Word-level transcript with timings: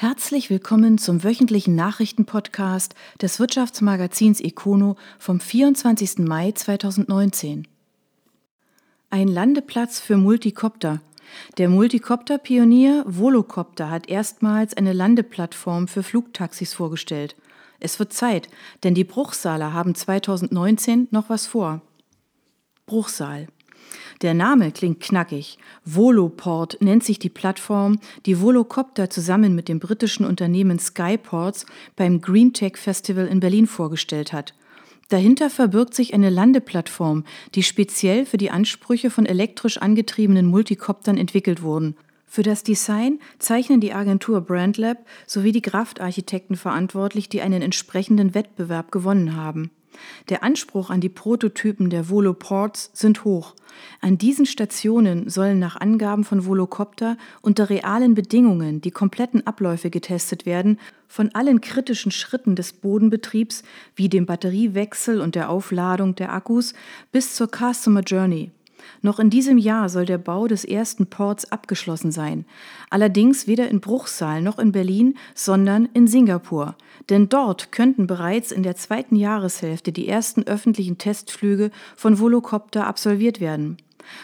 Herzlich 0.00 0.48
willkommen 0.48 0.96
zum 0.96 1.24
wöchentlichen 1.24 1.74
Nachrichtenpodcast 1.74 2.94
des 3.20 3.40
Wirtschaftsmagazins 3.40 4.40
Econo 4.40 4.94
vom 5.18 5.40
24. 5.40 6.18
Mai 6.18 6.52
2019. 6.52 7.66
Ein 9.10 9.26
Landeplatz 9.26 9.98
für 9.98 10.16
Multicopter. 10.16 11.00
Der 11.56 11.68
Multicopter-Pionier 11.68 13.02
Volocopter 13.08 13.90
hat 13.90 14.08
erstmals 14.08 14.72
eine 14.76 14.92
Landeplattform 14.92 15.88
für 15.88 16.04
Flugtaxis 16.04 16.74
vorgestellt. 16.74 17.34
Es 17.80 17.98
wird 17.98 18.12
Zeit, 18.12 18.48
denn 18.84 18.94
die 18.94 19.02
Bruchsaler 19.02 19.72
haben 19.72 19.96
2019 19.96 21.08
noch 21.10 21.28
was 21.28 21.48
vor. 21.48 21.82
Bruchsal. 22.86 23.48
Der 24.22 24.34
Name 24.34 24.72
klingt 24.72 25.00
knackig. 25.00 25.58
Voloport 25.84 26.78
nennt 26.80 27.04
sich 27.04 27.18
die 27.18 27.28
Plattform, 27.28 28.00
die 28.26 28.40
Volocopter 28.40 29.10
zusammen 29.10 29.54
mit 29.54 29.68
dem 29.68 29.78
britischen 29.78 30.26
Unternehmen 30.26 30.78
Skyports 30.78 31.66
beim 31.96 32.20
Green 32.20 32.52
Tech 32.52 32.76
Festival 32.76 33.26
in 33.26 33.40
Berlin 33.40 33.66
vorgestellt 33.66 34.32
hat. 34.32 34.54
Dahinter 35.08 35.48
verbirgt 35.48 35.94
sich 35.94 36.12
eine 36.12 36.28
Landeplattform, 36.28 37.24
die 37.54 37.62
speziell 37.62 38.26
für 38.26 38.36
die 38.36 38.50
Ansprüche 38.50 39.10
von 39.10 39.24
elektrisch 39.24 39.78
angetriebenen 39.78 40.46
Multicoptern 40.46 41.16
entwickelt 41.16 41.62
wurden. 41.62 41.96
Für 42.26 42.42
das 42.42 42.62
Design 42.62 43.18
zeichnen 43.38 43.80
die 43.80 43.94
Agentur 43.94 44.42
Brandlab 44.42 44.98
sowie 45.26 45.52
die 45.52 45.62
Kraftarchitekten 45.62 46.56
verantwortlich, 46.56 47.30
die 47.30 47.40
einen 47.40 47.62
entsprechenden 47.62 48.34
Wettbewerb 48.34 48.92
gewonnen 48.92 49.34
haben. 49.34 49.70
Der 50.28 50.42
Anspruch 50.42 50.90
an 50.90 51.00
die 51.00 51.08
Prototypen 51.08 51.90
der 51.90 52.08
Voloports 52.08 52.90
sind 52.92 53.24
hoch. 53.24 53.54
An 54.00 54.18
diesen 54.18 54.46
Stationen 54.46 55.28
sollen 55.28 55.58
nach 55.58 55.76
Angaben 55.76 56.24
von 56.24 56.46
Volocopter 56.46 57.16
unter 57.42 57.70
realen 57.70 58.14
Bedingungen 58.14 58.80
die 58.80 58.90
kompletten 58.90 59.46
Abläufe 59.46 59.90
getestet 59.90 60.46
werden, 60.46 60.78
von 61.06 61.34
allen 61.34 61.60
kritischen 61.60 62.12
Schritten 62.12 62.54
des 62.54 62.72
Bodenbetriebs 62.72 63.62
wie 63.96 64.08
dem 64.08 64.26
Batteriewechsel 64.26 65.20
und 65.20 65.34
der 65.34 65.48
Aufladung 65.48 66.14
der 66.14 66.32
Akkus 66.32 66.74
bis 67.12 67.34
zur 67.34 67.48
Customer 67.48 68.00
Journey. 68.00 68.50
Noch 69.02 69.18
in 69.18 69.30
diesem 69.30 69.58
Jahr 69.58 69.88
soll 69.88 70.04
der 70.04 70.18
Bau 70.18 70.46
des 70.46 70.64
ersten 70.64 71.06
Ports 71.06 71.50
abgeschlossen 71.50 72.12
sein. 72.12 72.44
Allerdings 72.90 73.46
weder 73.46 73.68
in 73.68 73.80
Bruchsal 73.80 74.42
noch 74.42 74.58
in 74.58 74.72
Berlin, 74.72 75.16
sondern 75.34 75.88
in 75.94 76.06
Singapur. 76.06 76.76
Denn 77.08 77.28
dort 77.28 77.72
könnten 77.72 78.06
bereits 78.06 78.52
in 78.52 78.62
der 78.62 78.76
zweiten 78.76 79.16
Jahreshälfte 79.16 79.92
die 79.92 80.08
ersten 80.08 80.42
öffentlichen 80.44 80.98
Testflüge 80.98 81.70
von 81.96 82.18
Volocopter 82.18 82.86
absolviert 82.86 83.40
werden. 83.40 83.76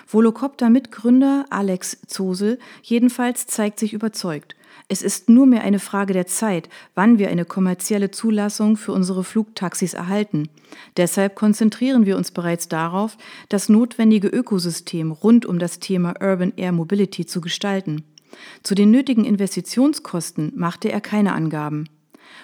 Volocopter-Mitgründer 0.06 1.46
Alex 1.50 1.98
Zosel 2.06 2.58
jedenfalls 2.82 3.46
zeigt 3.46 3.78
sich 3.78 3.92
überzeugt. 3.92 4.56
Es 4.88 5.00
ist 5.00 5.30
nur 5.30 5.46
mehr 5.46 5.62
eine 5.62 5.78
Frage 5.78 6.12
der 6.12 6.26
Zeit, 6.26 6.68
wann 6.94 7.18
wir 7.18 7.30
eine 7.30 7.44
kommerzielle 7.46 8.10
Zulassung 8.10 8.76
für 8.76 8.92
unsere 8.92 9.24
Flugtaxis 9.24 9.94
erhalten. 9.94 10.48
Deshalb 10.96 11.34
konzentrieren 11.34 12.04
wir 12.04 12.16
uns 12.16 12.30
bereits 12.30 12.68
darauf, 12.68 13.16
das 13.48 13.70
notwendige 13.70 14.28
Ökosystem 14.28 15.10
rund 15.10 15.46
um 15.46 15.58
das 15.58 15.78
Thema 15.78 16.14
Urban 16.20 16.52
Air 16.56 16.72
Mobility 16.72 17.24
zu 17.24 17.40
gestalten. 17.40 18.04
Zu 18.62 18.74
den 18.74 18.90
nötigen 18.90 19.24
Investitionskosten 19.24 20.52
machte 20.54 20.92
er 20.92 21.00
keine 21.00 21.32
Angaben. 21.32 21.88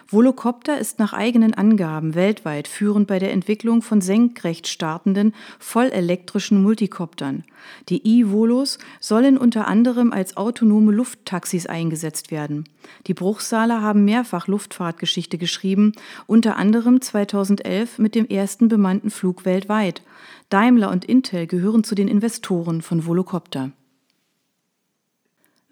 Volocopter 0.09 0.79
ist 0.79 0.99
nach 0.99 1.13
eigenen 1.13 1.55
Angaben 1.55 2.15
weltweit 2.15 2.67
führend 2.67 3.07
bei 3.07 3.19
der 3.19 3.33
Entwicklung 3.33 3.81
von 3.83 4.01
senkrecht 4.01 4.67
startenden, 4.67 5.35
vollelektrischen 5.59 6.63
Multicoptern. 6.63 7.45
Die 7.89 8.05
E-Volos 8.05 8.79
sollen 8.99 9.39
unter 9.39 9.69
anderem 9.69 10.13
als 10.13 10.37
autonome 10.37 10.93
Lufttaxis 10.93 11.67
eingesetzt 11.67 12.31
werden. 12.31 12.65
Die 13.07 13.15
Bruchsaler 13.15 13.83
haben 13.83 14.05
mehrfach 14.05 14.49
Luftfahrtgeschichte 14.49 15.39
geschrieben, 15.39 15.93
unter 16.27 16.57
anderem 16.57 17.01
2011 17.01 17.99
mit 17.99 18.15
dem 18.15 18.27
ersten 18.27 18.69
bemannten 18.69 19.11
Flug 19.11 19.45
weltweit. 19.45 20.03
Daimler 20.49 20.91
und 20.91 21.05
Intel 21.05 21.47
gehören 21.47 21.85
zu 21.85 21.95
den 21.95 22.09
Investoren 22.09 22.83
von 22.83 23.07
Volocopter. 23.07 23.71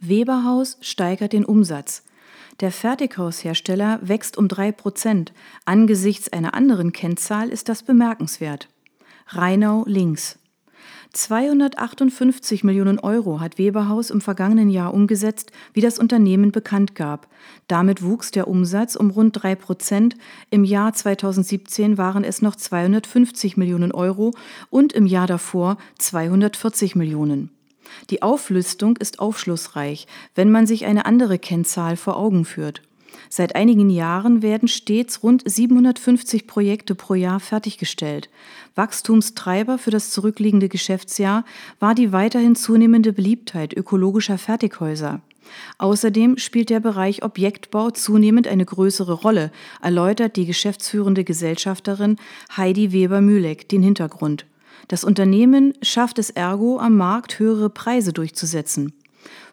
Weberhaus 0.01 0.79
steigert 0.81 1.33
den 1.33 1.45
Umsatz. 1.45 2.05
Der 2.61 2.73
Fertighaushersteller 2.73 4.01
wächst 4.03 4.37
um 4.37 4.49
drei 4.49 4.73
Prozent. 4.73 5.33
Angesichts 5.65 6.33
einer 6.33 6.55
anderen 6.55 6.93
Kennzahl 6.93 7.51
ist 7.51 7.69
das 7.69 7.85
bemerkenswert. 7.85 8.69
Rheinau 9.29 9.85
links. 9.87 10.41
258 11.13 12.65
Millionen 12.65 12.99
Euro 12.99 13.41
hat 13.41 13.59
Weberhaus 13.59 14.11
im 14.11 14.21
vergangenen 14.21 14.71
Jahr 14.71 14.93
umgesetzt, 14.93 15.53
wie 15.73 15.81
das 15.81 16.01
Unternehmen 16.01 16.51
bekannt 16.51 16.97
gab. 16.97 17.29
Damit 17.69 18.03
wuchs 18.03 18.33
der 18.33 18.49
Umsatz 18.49 18.97
um 18.97 19.11
rund 19.11 19.43
drei 19.43 19.55
Prozent. 19.55 20.17
Im 20.51 20.65
Jahr 20.65 20.93
2017 20.93 21.97
waren 21.97 22.25
es 22.25 22.43
noch 22.43 22.57
250 22.57 23.57
Millionen 23.57 23.93
Euro 23.93 24.33
und 24.69 24.93
im 24.93 25.07
Jahr 25.07 25.29
davor 25.29 25.79
240 25.99 26.97
Millionen. 26.97 27.51
Die 28.10 28.22
Auflistung 28.22 28.97
ist 28.97 29.19
aufschlussreich, 29.19 30.06
wenn 30.34 30.50
man 30.50 30.66
sich 30.66 30.87
eine 30.87 31.06
andere 31.06 31.38
Kennzahl 31.38 31.97
vor 31.97 32.16
Augen 32.16 32.44
führt. 32.44 32.82
Seit 33.31 33.54
einigen 33.54 33.91
Jahren 33.91 34.43
werden 34.43 34.69
stets 34.69 35.22
rund 35.22 35.43
750 35.44 36.47
Projekte 36.47 36.94
pro 36.94 37.15
Jahr 37.15 37.41
fertiggestellt. 37.41 38.31
Wachstumstreiber 38.75 39.78
für 39.78 39.91
das 39.91 40.10
zurückliegende 40.10 40.69
Geschäftsjahr 40.69 41.44
war 41.78 41.94
die 41.94 42.12
weiterhin 42.12 42.56
zunehmende 42.56 43.12
Beliebtheit 43.12 43.76
ökologischer 43.76 44.38
Fertighäuser. 44.38 45.20
Außerdem 45.78 46.37
spielt 46.38 46.70
der 46.70 46.81
Bereich 46.81 47.22
Objektbau 47.22 47.91
zunehmend 47.91 48.47
eine 48.47 48.65
größere 48.65 49.12
Rolle, 49.12 49.50
erläutert 49.82 50.37
die 50.37 50.47
geschäftsführende 50.47 51.25
Gesellschafterin 51.25 52.16
Heidi 52.56 52.93
Weber-Mühleck 52.93 53.69
den 53.69 53.82
Hintergrund. 53.82 54.47
Das 54.87 55.03
Unternehmen 55.03 55.75
schafft 55.83 56.19
es 56.19 56.31
ergo, 56.31 56.78
am 56.78 56.97
Markt 56.97 57.39
höhere 57.39 57.71
Preise 57.71 58.12
durchzusetzen. 58.12 58.93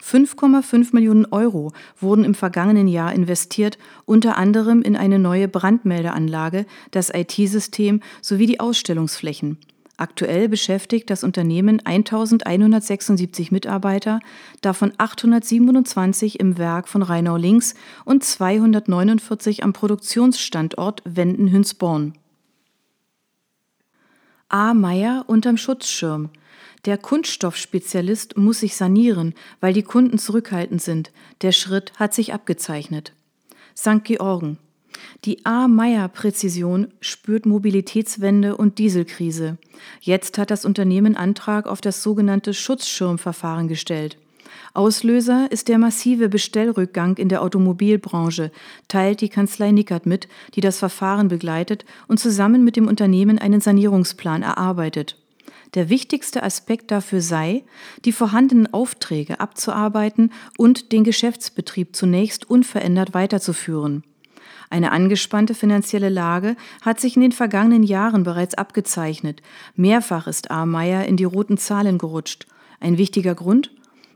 5,5 0.04 0.90
Millionen 0.94 1.26
Euro 1.26 1.72
wurden 2.00 2.24
im 2.24 2.36
vergangenen 2.36 2.88
Jahr 2.88 3.14
investiert, 3.14 3.78
unter 4.06 4.38
anderem 4.38 4.82
in 4.82 4.96
eine 4.96 5.20
neue 5.20 5.48
Brandmeldeanlage, 5.48 6.66
das 6.92 7.12
IT-System 7.14 8.02
sowie 8.22 8.46
die 8.46 8.60
Ausstellungsflächen. 8.60 9.58
Aktuell 9.98 10.50
beschäftigt 10.50 11.10
das 11.10 11.24
Unternehmen 11.24 11.80
1176 11.86 13.52
Mitarbeiter, 13.52 14.20
davon 14.62 14.92
827 14.98 16.40
im 16.40 16.58
Werk 16.58 16.90
von 16.90 17.02
Rheinau 17.02 17.38
Links 17.38 17.76
und 18.04 18.24
249 18.24 19.64
am 19.64 19.72
Produktionsstandort 19.72 21.02
Wenden-Hünsborn. 21.06 22.14
A. 24.58 24.74
Meyer 24.74 25.26
unterm 25.28 25.58
Schutzschirm. 25.58 26.30
Der 26.86 26.98
Kunststoffspezialist 26.98 28.38
muss 28.38 28.62
sich 28.62 28.78
sanieren, 28.78 29.34
weil 29.60 29.74
die 29.74 29.84
Kunden 29.84 30.18
zurückhaltend 30.18 30.82
sind. 30.82 31.12
Der 31.42 31.52
Schritt 31.52 31.92
hat 31.98 32.14
sich 32.14 32.34
abgezeichnet. 32.34 33.12
St. 33.76 34.06
Georgen. 34.06 34.58
Die 35.26 35.46
A. 35.46 35.68
Meyer 35.68 36.08
Präzision 36.08 36.94
spürt 37.02 37.46
Mobilitätswende 37.46 38.56
und 38.56 38.78
Dieselkrise. 38.78 39.58
Jetzt 40.00 40.38
hat 40.38 40.52
das 40.52 40.64
Unternehmen 40.64 41.18
Antrag 41.18 41.68
auf 41.68 41.82
das 41.82 42.02
sogenannte 42.02 42.54
Schutzschirmverfahren 42.54 43.68
gestellt. 43.68 44.18
Auslöser 44.76 45.52
ist 45.52 45.70
der 45.70 45.78
massive 45.78 46.28
Bestellrückgang 46.28 47.18
in 47.18 47.30
der 47.30 47.42
Automobilbranche, 47.42 48.52
teilt 48.90 49.22
die 49.22 49.30
Kanzlei 49.30 49.72
Nickert 49.72 50.06
mit, 50.06 50.28
die 50.54 50.62
das 50.62 50.80
Verfahren 50.80 51.30
begleitet 51.30 51.86
und 52.08 52.20
zusammen 52.20 52.66
mit 52.66 52.76
dem 52.76 52.88
Unternehmen 52.88 53.40
einen 53.40 53.62
Sanierungsplan 53.62 54.44
erarbeitet. 54.44 55.18
Der 55.76 55.90
wichtigste 55.90 56.44
Aspekt 56.44 56.92
dafür 56.92 57.22
sei, 57.22 57.64
die 58.04 58.12
vorhandenen 58.12 58.74
Aufträge 58.74 59.40
abzuarbeiten 59.40 60.32
und 60.58 60.92
den 60.92 61.04
Geschäftsbetrieb 61.04 61.96
zunächst 61.96 62.50
unverändert 62.50 63.14
weiterzuführen. 63.14 64.04
Eine 64.70 64.92
angespannte 64.92 65.54
finanzielle 65.54 66.10
Lage 66.10 66.56
hat 66.82 67.00
sich 67.00 67.16
in 67.16 67.22
den 67.22 67.32
vergangenen 67.32 67.84
Jahren 67.84 68.24
bereits 68.24 68.56
abgezeichnet. 68.56 69.42
Mehrfach 69.76 70.28
ist 70.28 70.52
A. 70.52 70.66
Meyer 70.66 71.06
in 71.06 71.18
die 71.18 71.24
roten 71.24 71.58
Zahlen 71.58 71.98
gerutscht. 71.98 72.48
Ein 72.80 72.98
wichtiger 72.98 73.36
Grund? 73.36 73.72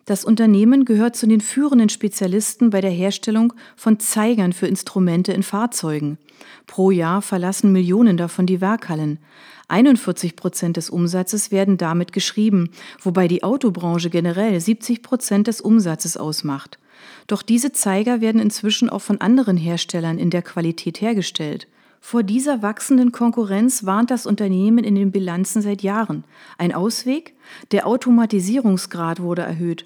Das 0.10 0.26
Unternehmen 0.26 0.86
gehört 0.86 1.16
zu 1.16 1.28
den 1.28 1.40
führenden 1.40 1.90
Spezialisten 1.90 2.72
bei 2.72 2.82
der 2.82 2.90
Herstellung 2.90 3.54
von 3.76 4.00
Zeigern 4.00 4.54
für 4.54 4.66
Instrumente 4.66 5.34
in 5.34 5.44
Fahrzeugen. 5.44 6.18
Pro 6.66 6.90
Jahr 6.90 7.22
verlassen 7.22 7.72
Millionen 7.72 8.18
davon 8.18 8.48
die 8.48 8.60
Werkhallen. 8.60 9.20
41 9.68 10.36
Prozent 10.36 10.78
des 10.78 10.90
Umsatzes 10.90 11.52
werden 11.52 11.78
damit 11.78 12.12
geschrieben, 12.12 12.72
wobei 13.00 13.28
die 13.28 13.44
Autobranche 13.44 14.10
generell 14.10 14.60
70 14.60 15.04
Prozent 15.04 15.46
des 15.46 15.62
Umsatzes 15.62 16.18
ausmacht. 16.18 16.80
Doch 17.28 17.44
diese 17.44 17.72
Zeiger 17.72 18.20
werden 18.20 18.42
inzwischen 18.42 18.90
auch 18.90 19.04
von 19.04 19.22
anderen 19.22 19.58
Herstellern 19.58 20.18
in 20.18 20.32
der 20.32 20.42
Qualität 20.42 21.02
hergestellt. 21.02 21.68
Vor 22.02 22.24
dieser 22.24 22.64
wachsenden 22.64 23.12
Konkurrenz 23.12 23.86
warnt 23.86 24.10
das 24.10 24.26
Unternehmen 24.26 24.84
in 24.84 24.96
den 24.96 25.12
Bilanzen 25.12 25.62
seit 25.62 25.84
Jahren. 25.84 26.24
Ein 26.58 26.74
Ausweg? 26.74 27.36
Der 27.70 27.86
Automatisierungsgrad 27.86 29.22
wurde 29.22 29.44
erhöht 29.44 29.86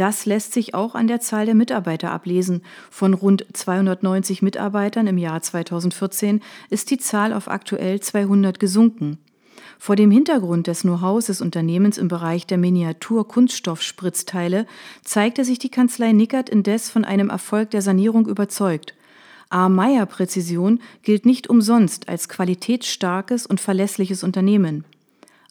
Das 0.00 0.24
lässt 0.24 0.54
sich 0.54 0.72
auch 0.72 0.94
an 0.94 1.08
der 1.08 1.20
Zahl 1.20 1.44
der 1.44 1.54
Mitarbeiter 1.54 2.10
ablesen. 2.10 2.62
Von 2.90 3.12
rund 3.12 3.44
290 3.52 4.40
Mitarbeitern 4.40 5.06
im 5.06 5.18
Jahr 5.18 5.42
2014 5.42 6.40
ist 6.70 6.90
die 6.90 6.96
Zahl 6.96 7.34
auf 7.34 7.48
aktuell 7.48 8.00
200 8.00 8.58
gesunken. 8.58 9.18
Vor 9.78 9.96
dem 9.96 10.10
Hintergrund 10.10 10.68
des 10.68 10.80
Know-hows 10.80 11.26
des 11.26 11.42
Unternehmens 11.42 11.98
im 11.98 12.08
Bereich 12.08 12.46
der 12.46 12.56
Miniatur-Kunststoffspritzteile 12.56 14.66
zeigte 15.04 15.44
sich 15.44 15.58
die 15.58 15.68
Kanzlei 15.68 16.12
Nickert 16.12 16.48
indes 16.48 16.88
von 16.88 17.04
einem 17.04 17.28
Erfolg 17.28 17.68
der 17.68 17.82
Sanierung 17.82 18.26
überzeugt. 18.26 18.94
A. 19.50 19.68
Meyer 19.68 20.06
Präzision 20.06 20.80
gilt 21.02 21.26
nicht 21.26 21.50
umsonst 21.50 22.08
als 22.08 22.30
qualitätsstarkes 22.30 23.44
und 23.44 23.60
verlässliches 23.60 24.24
Unternehmen. 24.24 24.86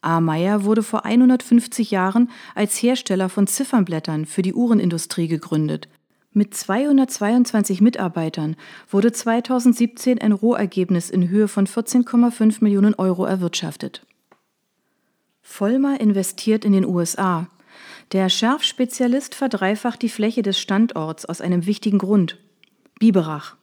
A. 0.01 0.21
Meyer 0.21 0.63
wurde 0.63 0.83
vor 0.83 1.05
150 1.05 1.91
Jahren 1.91 2.29
als 2.55 2.81
Hersteller 2.81 3.29
von 3.29 3.47
Ziffernblättern 3.47 4.25
für 4.25 4.41
die 4.41 4.53
Uhrenindustrie 4.53 5.27
gegründet. 5.27 5.89
Mit 6.31 6.53
222 6.53 7.81
Mitarbeitern 7.81 8.55
wurde 8.89 9.11
2017 9.11 10.21
ein 10.21 10.31
Rohergebnis 10.31 11.09
in 11.09 11.27
Höhe 11.27 11.47
von 11.47 11.65
14,5 11.65 12.63
Millionen 12.63 12.93
Euro 12.93 13.25
erwirtschaftet. 13.25 14.05
Vollmer 15.41 15.99
investiert 15.99 16.65
in 16.65 16.73
den 16.73 16.85
USA. 16.85 17.47
Der 18.11 18.29
Schärfspezialist 18.29 19.35
verdreifacht 19.35 20.01
die 20.01 20.09
Fläche 20.09 20.43
des 20.43 20.59
Standorts 20.59 21.25
aus 21.25 21.41
einem 21.41 21.65
wichtigen 21.65 21.97
Grund. 21.97 22.37
Biberach. 22.99 23.58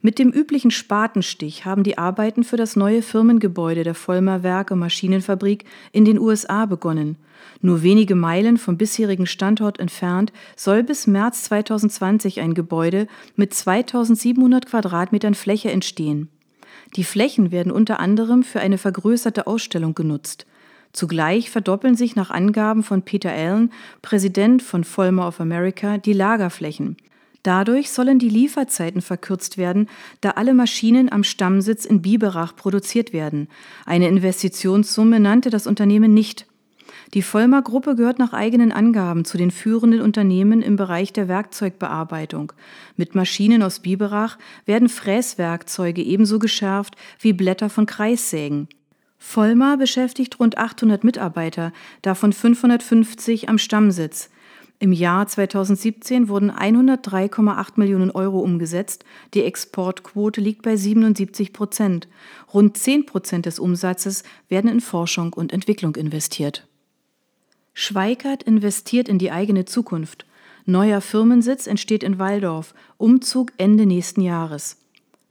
Mit 0.00 0.18
dem 0.18 0.30
üblichen 0.30 0.70
Spatenstich 0.70 1.64
haben 1.64 1.82
die 1.82 1.98
Arbeiten 1.98 2.44
für 2.44 2.56
das 2.56 2.76
neue 2.76 3.02
Firmengebäude 3.02 3.82
der 3.82 3.94
Vollmer 3.94 4.42
Werke 4.42 4.76
Maschinenfabrik 4.76 5.64
in 5.92 6.04
den 6.04 6.18
USA 6.18 6.66
begonnen. 6.66 7.16
Nur 7.60 7.82
wenige 7.82 8.14
Meilen 8.14 8.56
vom 8.56 8.76
bisherigen 8.76 9.26
Standort 9.26 9.80
entfernt 9.80 10.32
soll 10.56 10.82
bis 10.82 11.06
März 11.06 11.44
2020 11.44 12.40
ein 12.40 12.54
Gebäude 12.54 13.08
mit 13.36 13.52
2700 13.52 14.66
Quadratmetern 14.66 15.34
Fläche 15.34 15.70
entstehen. 15.70 16.28
Die 16.96 17.04
Flächen 17.04 17.50
werden 17.50 17.72
unter 17.72 18.00
anderem 18.00 18.42
für 18.42 18.60
eine 18.60 18.78
vergrößerte 18.78 19.46
Ausstellung 19.46 19.94
genutzt. 19.94 20.46
Zugleich 20.92 21.50
verdoppeln 21.50 21.96
sich 21.96 22.16
nach 22.16 22.30
Angaben 22.30 22.82
von 22.82 23.02
Peter 23.02 23.30
Allen, 23.30 23.72
Präsident 24.00 24.62
von 24.62 24.84
Vollmer 24.84 25.28
of 25.28 25.40
America, 25.40 25.98
die 25.98 26.14
Lagerflächen. 26.14 26.96
Dadurch 27.42 27.90
sollen 27.90 28.18
die 28.18 28.28
Lieferzeiten 28.28 29.00
verkürzt 29.00 29.58
werden, 29.58 29.88
da 30.20 30.30
alle 30.30 30.54
Maschinen 30.54 31.10
am 31.10 31.24
Stammsitz 31.24 31.84
in 31.84 32.02
Biberach 32.02 32.56
produziert 32.56 33.12
werden. 33.12 33.48
Eine 33.86 34.08
Investitionssumme 34.08 35.20
nannte 35.20 35.50
das 35.50 35.66
Unternehmen 35.66 36.12
nicht. 36.14 36.46
Die 37.14 37.22
Vollmer 37.22 37.62
Gruppe 37.62 37.94
gehört 37.94 38.18
nach 38.18 38.32
eigenen 38.32 38.70
Angaben 38.70 39.24
zu 39.24 39.38
den 39.38 39.50
führenden 39.50 40.02
Unternehmen 40.02 40.60
im 40.60 40.76
Bereich 40.76 41.12
der 41.12 41.28
Werkzeugbearbeitung. 41.28 42.52
Mit 42.96 43.14
Maschinen 43.14 43.62
aus 43.62 43.80
Biberach 43.80 44.36
werden 44.66 44.88
Fräswerkzeuge 44.88 46.02
ebenso 46.02 46.38
geschärft 46.38 46.96
wie 47.20 47.32
Blätter 47.32 47.70
von 47.70 47.86
Kreissägen. 47.86 48.68
Vollmar 49.18 49.78
beschäftigt 49.78 50.38
rund 50.38 50.58
800 50.58 51.02
Mitarbeiter, 51.02 51.72
davon 52.02 52.32
550 52.32 53.48
am 53.48 53.58
Stammsitz. 53.58 54.30
Im 54.80 54.92
Jahr 54.92 55.26
2017 55.26 56.28
wurden 56.28 56.52
103,8 56.52 57.72
Millionen 57.76 58.12
Euro 58.12 58.38
umgesetzt. 58.38 59.04
Die 59.34 59.42
Exportquote 59.42 60.40
liegt 60.40 60.62
bei 60.62 60.76
77 60.76 61.52
Prozent. 61.52 62.06
Rund 62.54 62.76
10 62.76 63.04
Prozent 63.06 63.46
des 63.46 63.58
Umsatzes 63.58 64.22
werden 64.48 64.70
in 64.70 64.80
Forschung 64.80 65.32
und 65.32 65.52
Entwicklung 65.52 65.96
investiert. 65.96 66.68
Schweikert 67.74 68.44
investiert 68.44 69.08
in 69.08 69.18
die 69.18 69.32
eigene 69.32 69.64
Zukunft. 69.64 70.26
Neuer 70.64 71.00
Firmensitz 71.00 71.66
entsteht 71.66 72.04
in 72.04 72.20
Waldorf. 72.20 72.72
Umzug 72.98 73.52
Ende 73.56 73.84
nächsten 73.84 74.20
Jahres. 74.20 74.76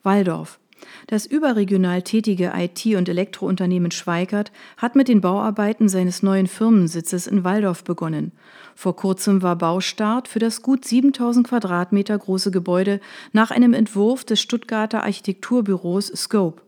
Waldorf. 0.04 0.60
Das 1.08 1.26
überregional 1.26 2.02
tätige 2.02 2.54
IT- 2.56 2.96
und 2.96 3.10
Elektrounternehmen 3.10 3.92
Schweikert 3.92 4.52
hat 4.78 4.96
mit 4.96 5.08
den 5.08 5.22
Bauarbeiten 5.22 5.90
seines 5.90 6.24
neuen 6.24 6.48
Firmensitzes 6.48 7.28
in 7.28 7.44
Waldorf 7.44 7.84
begonnen. 7.84 8.32
Vor 8.76 8.96
kurzem 8.96 9.42
war 9.42 9.56
Baustart 9.56 10.28
für 10.28 10.40
das 10.40 10.62
gut 10.62 10.86
7000 10.86 11.48
Quadratmeter 11.48 12.18
große 12.18 12.52
Gebäude 12.52 13.00
nach 13.32 13.52
einem 13.52 13.74
Entwurf 13.74 14.24
des 14.24 14.40
Stuttgarter 14.40 15.04
Architekturbüros 15.04 16.08
Scope. 16.08 16.62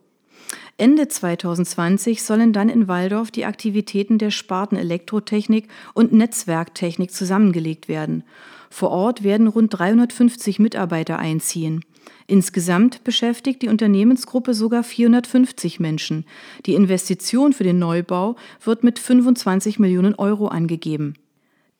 Ende 0.77 1.07
2020 1.10 2.24
sollen 2.24 2.54
dann 2.54 2.69
in 2.69 2.88
Waldorf 2.88 3.31
die 3.31 3.45
Aktivitäten 3.45 4.18
der 4.18 4.31
Sparten 4.31 4.77
Elektrotechnik 4.77 5.68
und 5.94 6.13
Netzwerktechnik 6.13 7.12
zusammengelegt 7.12 7.89
werden. 7.89 8.24
Vor 8.69 8.92
Ort 8.92 9.24
werden 9.24 9.48
rund 9.48 9.77
350 9.77 10.60
Mitarbeiter 10.60 11.19
einziehen. 11.19 11.83
Insgesamt 12.28 13.04
beschäftigt 13.04 13.62
die 13.62 13.70
Unternehmensgruppe 13.70 14.54
sogar 14.54 14.84
450 14.84 15.80
Menschen. 15.80 16.26
Die 16.66 16.76
Investition 16.76 17.54
für 17.54 17.64
den 17.64 17.80
Neubau 17.80 18.36
wird 18.64 18.84
mit 18.84 19.00
25 19.00 19.80
Millionen 19.80 20.16
Euro 20.16 20.48
angegeben. 20.48 21.16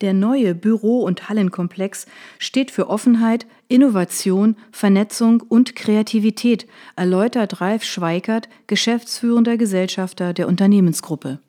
Der 0.00 0.14
neue 0.14 0.54
Büro- 0.54 1.02
und 1.02 1.28
Hallenkomplex 1.28 2.06
steht 2.38 2.70
für 2.70 2.88
Offenheit, 2.88 3.46
Innovation, 3.68 4.56
Vernetzung 4.72 5.42
und 5.42 5.76
Kreativität, 5.76 6.66
erläutert 6.96 7.60
Ralf 7.60 7.84
Schweikert, 7.84 8.48
geschäftsführender 8.66 9.58
Gesellschafter 9.58 10.32
der 10.32 10.48
Unternehmensgruppe. 10.48 11.40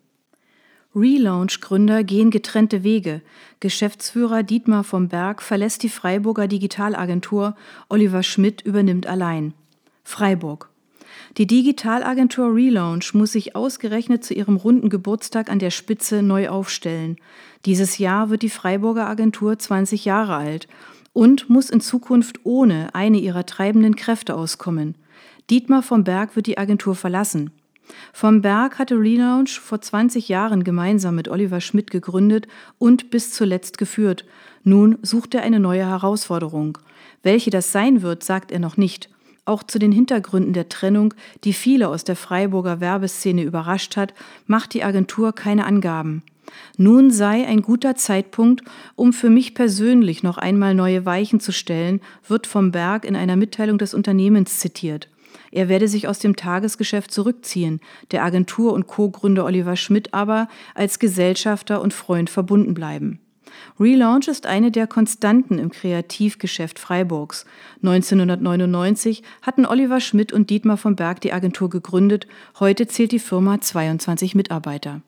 Relaunch-Gründer 0.96 2.04
gehen 2.04 2.32
getrennte 2.32 2.84
Wege. 2.84 3.22
Geschäftsführer 3.60 4.44
Dietmar 4.44 4.84
vom 4.84 5.08
Berg 5.08 5.42
verlässt 5.42 5.84
die 5.84 5.90
Freiburger 5.90 6.48
Digitalagentur, 6.48 7.56
Oliver 7.88 8.24
Schmidt 8.24 8.62
übernimmt 8.62 9.08
allein. 9.08 9.54
Freiburg. 10.04 10.70
Die 11.38 11.48
Digitalagentur 11.48 12.54
Relaunch 12.54 13.14
muss 13.14 13.32
sich 13.32 13.56
ausgerechnet 13.56 14.26
zu 14.26 14.34
ihrem 14.34 14.58
runden 14.58 14.90
Geburtstag 14.90 15.50
an 15.50 15.60
der 15.60 15.72
Spitze 15.72 16.22
neu 16.22 16.50
aufstellen. 16.50 17.16
Dieses 17.66 17.98
Jahr 17.98 18.30
wird 18.30 18.42
die 18.42 18.50
Freiburger 18.50 19.08
Agentur 19.08 19.58
20 19.58 20.04
Jahre 20.04 20.36
alt 20.36 20.68
und 21.14 21.50
muss 21.50 21.70
in 21.70 21.80
Zukunft 21.80 22.42
ohne 22.44 22.94
eine 22.94 23.20
ihrer 23.20 23.46
treibenden 23.46 23.96
Kräfte 23.96 24.36
auskommen. 24.36 24.96
Dietmar 25.50 25.84
vom 25.84 26.04
Berg 26.04 26.36
wird 26.36 26.48
die 26.48 26.58
Agentur 26.58 26.96
verlassen. 26.96 27.52
Vom 28.14 28.42
Berg 28.42 28.80
hatte 28.80 28.96
Relaunch 28.96 29.60
vor 29.60 29.82
20 29.82 30.30
Jahren 30.30 30.64
gemeinsam 30.64 31.16
mit 31.16 31.28
Oliver 31.28 31.62
Schmidt 31.62 31.92
gegründet 31.92 32.48
und 32.78 33.10
bis 33.10 33.32
zuletzt 33.32 33.78
geführt. 33.78 34.26
Nun 34.64 34.98
sucht 35.02 35.34
er 35.36 35.44
eine 35.44 35.60
neue 35.60 35.86
Herausforderung. 35.86 36.78
Welche 37.24 37.50
das 37.50 37.72
sein 37.72 38.02
wird, 38.02 38.24
sagt 38.24 38.52
er 38.52 38.60
noch 38.60 38.78
nicht. 38.78 39.10
Auch 39.46 39.64
zu 39.64 39.80
den 39.80 39.92
Hintergründen 39.92 40.54
der 40.54 40.70
Trennung, 40.70 41.14
die 41.44 41.54
viele 41.54 41.90
aus 41.90 42.04
der 42.04 42.16
Freiburger 42.16 42.80
Werbeszene 42.80 43.44
überrascht 43.44 43.98
hat, 43.98 44.14
macht 44.46 44.74
die 44.74 44.84
Agentur 44.84 45.34
keine 45.34 45.66
Angaben. 45.66 46.24
Nun 46.78 47.12
sei 47.12 47.48
ein 47.48 47.62
guter 47.62 47.96
Zeitpunkt, 47.96 48.64
um 48.96 49.14
für 49.14 49.30
mich 49.30 49.56
persönlich 49.56 50.22
noch 50.22 50.38
einmal 50.38 50.76
neue 50.76 51.06
Weichen 51.06 51.40
zu 51.40 51.52
stellen, 51.52 52.02
wird 52.28 52.46
vom 52.46 52.72
Berg 52.72 53.06
in 53.06 53.16
einer 53.16 53.36
Mitteilung 53.36 53.78
des 53.78 53.94
Unternehmens 53.94 54.60
zitiert. 54.60 55.08
Er 55.52 55.70
werde 55.70 55.88
sich 55.88 56.08
aus 56.08 56.20
dem 56.20 56.36
Tagesgeschäft 56.36 57.12
zurückziehen, 57.12 57.82
der 58.12 58.24
Agentur 58.24 58.74
und 58.74 58.88
Co-Gründer 58.88 59.46
Oliver 59.46 59.76
Schmidt 59.76 60.14
aber 60.14 60.48
als 60.74 60.98
Gesellschafter 60.98 61.82
und 61.82 61.94
Freund 61.94 62.30
verbunden 62.30 62.74
bleiben. 62.74 63.20
Relaunch 63.80 64.28
ist 64.28 64.46
eine 64.46 64.72
der 64.72 64.88
Konstanten 64.88 65.60
im 65.60 65.72
Kreativgeschäft 65.72 66.80
Freiburgs. 66.80 67.46
1999 67.84 69.24
hatten 69.42 69.66
Oliver 69.66 70.00
Schmidt 70.00 70.32
und 70.34 70.50
Dietmar 70.50 70.78
von 70.78 70.96
Berg 70.96 71.22
die 71.22 71.34
Agentur 71.34 71.70
gegründet. 71.70 72.28
Heute 72.60 72.88
zählt 72.88 73.12
die 73.12 73.20
Firma 73.20 73.60
22 73.60 74.36
Mitarbeiter. 74.36 75.02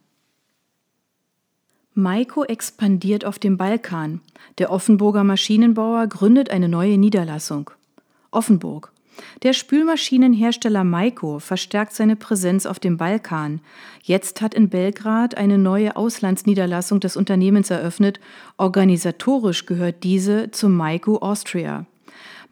Maiko 1.93 2.43
expandiert 2.43 3.23
auf 3.23 3.37
dem 3.37 3.57
Balkan. 3.57 4.21
Der 4.57 4.71
Offenburger 4.71 5.23
Maschinenbauer 5.23 6.07
gründet 6.07 6.49
eine 6.49 6.67
neue 6.67 6.97
Niederlassung. 6.97 7.69
Offenburg. 8.31 8.92
Der 9.43 9.53
Spülmaschinenhersteller 9.53 10.83
Maiko 10.83 11.39
verstärkt 11.39 11.93
seine 11.93 12.15
Präsenz 12.15 12.65
auf 12.65 12.79
dem 12.79 12.97
Balkan. 12.97 13.61
Jetzt 14.01 14.41
hat 14.41 14.53
in 14.53 14.69
Belgrad 14.69 15.35
eine 15.35 15.57
neue 15.57 15.95
Auslandsniederlassung 15.95 16.99
des 16.99 17.17
Unternehmens 17.17 17.69
eröffnet. 17.69 18.19
Organisatorisch 18.57 19.65
gehört 19.65 20.03
diese 20.03 20.51
zu 20.51 20.69
Maiko 20.69 21.17
Austria. 21.17 21.85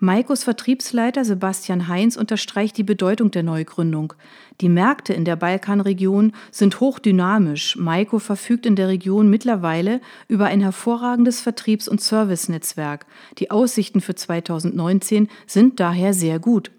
Maikos 0.03 0.43
Vertriebsleiter 0.43 1.23
Sebastian 1.23 1.87
Heinz 1.87 2.17
unterstreicht 2.17 2.75
die 2.75 2.83
Bedeutung 2.83 3.29
der 3.29 3.43
Neugründung. 3.43 4.13
Die 4.59 4.67
Märkte 4.67 5.13
in 5.13 5.25
der 5.25 5.35
Balkanregion 5.35 6.33
sind 6.49 6.79
hochdynamisch. 6.79 7.75
Maiko 7.75 8.17
verfügt 8.17 8.65
in 8.65 8.75
der 8.75 8.87
Region 8.87 9.29
mittlerweile 9.29 10.01
über 10.27 10.45
ein 10.45 10.59
hervorragendes 10.59 11.39
Vertriebs- 11.39 11.87
und 11.87 12.01
Servicenetzwerk. 12.01 13.05
Die 13.37 13.51
Aussichten 13.51 14.01
für 14.01 14.15
2019 14.15 15.29
sind 15.45 15.79
daher 15.79 16.15
sehr 16.15 16.39
gut. 16.39 16.71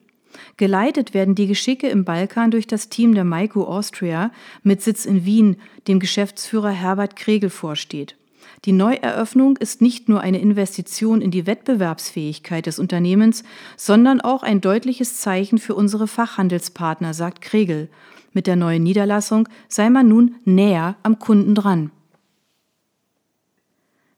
Geleitet 0.56 1.14
werden 1.14 1.36
die 1.36 1.46
Geschicke 1.46 1.88
im 1.88 2.04
Balkan 2.04 2.50
durch 2.50 2.66
das 2.66 2.88
Team 2.88 3.14
der 3.14 3.22
Maiko 3.22 3.62
Austria 3.62 4.32
mit 4.64 4.82
Sitz 4.82 5.04
in 5.04 5.24
Wien, 5.24 5.58
dem 5.86 6.00
Geschäftsführer 6.00 6.70
Herbert 6.70 7.14
Kregel 7.14 7.50
vorsteht. 7.50 8.16
Die 8.64 8.72
Neueröffnung 8.72 9.56
ist 9.56 9.82
nicht 9.82 10.08
nur 10.08 10.20
eine 10.20 10.38
Investition 10.38 11.20
in 11.20 11.32
die 11.32 11.46
Wettbewerbsfähigkeit 11.46 12.66
des 12.66 12.78
Unternehmens, 12.78 13.42
sondern 13.76 14.20
auch 14.20 14.44
ein 14.44 14.60
deutliches 14.60 15.18
Zeichen 15.18 15.58
für 15.58 15.74
unsere 15.74 16.06
Fachhandelspartner, 16.06 17.12
sagt 17.12 17.40
Kregel. 17.40 17.88
Mit 18.32 18.46
der 18.46 18.54
neuen 18.54 18.84
Niederlassung 18.84 19.48
sei 19.68 19.90
man 19.90 20.06
nun 20.06 20.36
näher 20.44 20.96
am 21.02 21.18
Kunden 21.18 21.56
dran. 21.56 21.90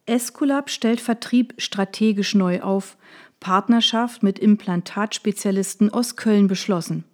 Esculap 0.04 0.68
stellt 0.68 1.00
Vertrieb 1.00 1.54
strategisch 1.56 2.34
neu 2.34 2.60
auf. 2.60 2.98
Partnerschaft 3.40 4.22
mit 4.22 4.38
Implantatspezialisten 4.38 5.90
aus 5.90 6.16
Köln 6.16 6.48
beschlossen. 6.48 7.04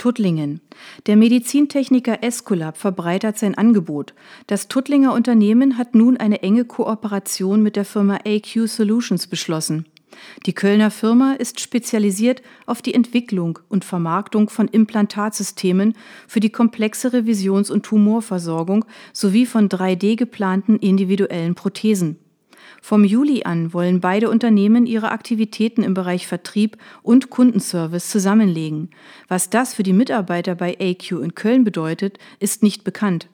Tuttlingen. 0.00 0.62
Der 1.06 1.16
Medizintechniker 1.18 2.24
Esculap 2.24 2.78
verbreitert 2.78 3.36
sein 3.36 3.54
Angebot. 3.54 4.14
Das 4.46 4.66
Tuttlinger 4.66 5.12
Unternehmen 5.12 5.76
hat 5.76 5.94
nun 5.94 6.16
eine 6.16 6.42
enge 6.42 6.64
Kooperation 6.64 7.62
mit 7.62 7.76
der 7.76 7.84
Firma 7.84 8.18
AQ 8.26 8.66
Solutions 8.66 9.26
beschlossen. 9.26 9.84
Die 10.46 10.54
Kölner 10.54 10.90
Firma 10.90 11.34
ist 11.34 11.60
spezialisiert 11.60 12.40
auf 12.64 12.80
die 12.80 12.94
Entwicklung 12.94 13.58
und 13.68 13.84
Vermarktung 13.84 14.48
von 14.48 14.68
Implantatsystemen 14.68 15.94
für 16.26 16.40
die 16.40 16.50
komplexe 16.50 17.12
Revisions- 17.12 17.70
und 17.70 17.84
Tumorversorgung 17.84 18.86
sowie 19.12 19.44
von 19.44 19.68
3D 19.68 20.16
geplanten 20.16 20.78
individuellen 20.78 21.54
Prothesen. 21.54 22.16
Vom 22.82 23.04
Juli 23.04 23.42
an 23.44 23.72
wollen 23.72 24.00
beide 24.00 24.30
Unternehmen 24.30 24.86
ihre 24.86 25.10
Aktivitäten 25.10 25.82
im 25.82 25.94
Bereich 25.94 26.26
Vertrieb 26.26 26.76
und 27.02 27.30
Kundenservice 27.30 28.08
zusammenlegen. 28.08 28.90
Was 29.28 29.50
das 29.50 29.74
für 29.74 29.82
die 29.82 29.92
Mitarbeiter 29.92 30.54
bei 30.54 30.76
AQ 30.80 31.22
in 31.22 31.34
Köln 31.34 31.64
bedeutet, 31.64 32.18
ist 32.38 32.62
nicht 32.62 32.84
bekannt. 32.84 33.28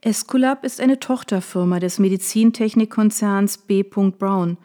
Esculap 0.00 0.64
ist 0.64 0.80
eine 0.80 1.00
Tochterfirma 1.00 1.80
des 1.80 1.98
Medizintechnikkonzerns 1.98 3.58
B. 3.58 3.82
Brown. 3.82 4.56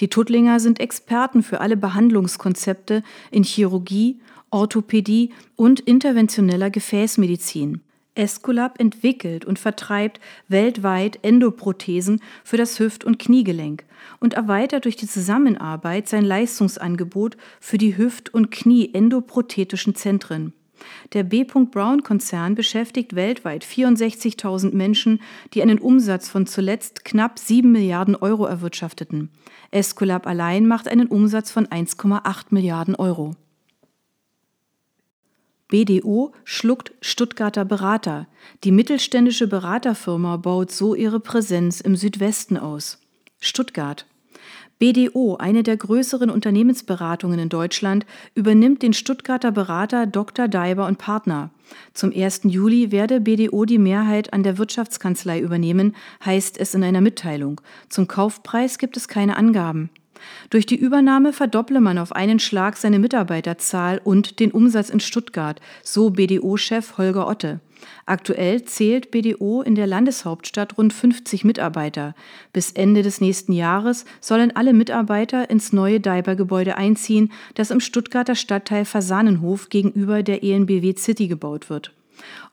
Die 0.00 0.08
Tuttlinger 0.08 0.60
sind 0.60 0.80
Experten 0.80 1.42
für 1.42 1.60
alle 1.62 1.78
Behandlungskonzepte 1.78 3.02
in 3.30 3.42
Chirurgie, 3.42 4.20
Orthopädie 4.50 5.32
und 5.56 5.80
interventioneller 5.80 6.68
Gefäßmedizin. 6.68 7.80
Esculap 8.14 8.78
entwickelt 8.78 9.44
und 9.44 9.58
vertreibt 9.58 10.20
weltweit 10.48 11.18
Endoprothesen 11.22 12.20
für 12.44 12.56
das 12.56 12.78
Hüft- 12.78 13.04
und 13.04 13.18
Kniegelenk 13.18 13.84
und 14.20 14.34
erweitert 14.34 14.84
durch 14.84 14.96
die 14.96 15.08
Zusammenarbeit 15.08 16.08
sein 16.08 16.24
Leistungsangebot 16.24 17.36
für 17.60 17.78
die 17.78 17.96
Hüft- 17.96 18.34
und 18.34 18.50
Knie-endoprothetischen 18.50 19.94
Zentren. 19.94 20.52
Der 21.12 21.22
B. 21.22 21.44
Brown-Konzern 21.44 22.54
beschäftigt 22.54 23.14
weltweit 23.14 23.64
64.000 23.64 24.74
Menschen, 24.74 25.20
die 25.54 25.62
einen 25.62 25.78
Umsatz 25.78 26.28
von 26.28 26.46
zuletzt 26.46 27.04
knapp 27.04 27.38
7 27.38 27.70
Milliarden 27.70 28.16
Euro 28.16 28.46
erwirtschafteten. 28.46 29.30
Esculap 29.70 30.26
allein 30.26 30.66
macht 30.66 30.88
einen 30.88 31.06
Umsatz 31.06 31.50
von 31.50 31.66
1,8 31.66 32.46
Milliarden 32.50 32.94
Euro. 32.96 33.36
BDO 35.72 36.34
schluckt 36.44 36.92
Stuttgarter 37.00 37.64
Berater. 37.64 38.28
Die 38.62 38.70
mittelständische 38.70 39.46
Beraterfirma 39.46 40.36
baut 40.36 40.70
so 40.70 40.94
ihre 40.94 41.18
Präsenz 41.18 41.80
im 41.80 41.96
Südwesten 41.96 42.58
aus. 42.58 42.98
Stuttgart. 43.40 44.04
BDO, 44.78 45.36
eine 45.36 45.62
der 45.62 45.78
größeren 45.78 46.28
Unternehmensberatungen 46.28 47.38
in 47.38 47.48
Deutschland, 47.48 48.04
übernimmt 48.34 48.82
den 48.82 48.92
Stuttgarter 48.92 49.50
Berater 49.50 50.06
Dr. 50.06 50.46
Daiber 50.46 50.86
und 50.86 50.98
Partner. 50.98 51.48
Zum 51.94 52.12
1. 52.14 52.42
Juli 52.44 52.92
werde 52.92 53.22
BDO 53.22 53.64
die 53.64 53.78
Mehrheit 53.78 54.34
an 54.34 54.42
der 54.42 54.58
Wirtschaftskanzlei 54.58 55.40
übernehmen, 55.40 55.96
heißt 56.22 56.60
es 56.60 56.74
in 56.74 56.84
einer 56.84 57.00
Mitteilung. 57.00 57.62
Zum 57.88 58.08
Kaufpreis 58.08 58.76
gibt 58.76 58.98
es 58.98 59.08
keine 59.08 59.38
Angaben. 59.38 59.88
Durch 60.50 60.66
die 60.66 60.76
Übernahme 60.76 61.32
verdopple 61.32 61.80
man 61.80 61.98
auf 61.98 62.12
einen 62.12 62.38
Schlag 62.38 62.76
seine 62.76 62.98
Mitarbeiterzahl 62.98 64.00
und 64.02 64.40
den 64.40 64.50
Umsatz 64.50 64.90
in 64.90 65.00
Stuttgart, 65.00 65.60
so 65.82 66.10
BDO-Chef 66.10 66.98
Holger 66.98 67.26
Otte. 67.26 67.60
Aktuell 68.06 68.64
zählt 68.64 69.10
BDO 69.10 69.62
in 69.62 69.74
der 69.74 69.86
Landeshauptstadt 69.86 70.78
rund 70.78 70.92
50 70.92 71.44
Mitarbeiter. 71.44 72.14
Bis 72.52 72.72
Ende 72.72 73.02
des 73.02 73.20
nächsten 73.20 73.52
Jahres 73.52 74.04
sollen 74.20 74.54
alle 74.54 74.72
Mitarbeiter 74.72 75.50
ins 75.50 75.72
neue 75.72 76.00
Daiber-Gebäude 76.00 76.76
einziehen, 76.76 77.32
das 77.54 77.70
im 77.70 77.80
Stuttgarter 77.80 78.34
Stadtteil 78.34 78.84
Fasanenhof 78.84 79.68
gegenüber 79.68 80.22
der 80.22 80.42
ENBW 80.42 80.94
City 80.96 81.28
gebaut 81.28 81.70
wird. 81.70 81.92